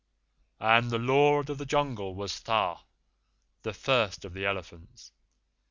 [0.59, 2.79] "And the Lord of the Jungle was Tha,
[3.61, 5.11] the First of the Elephants.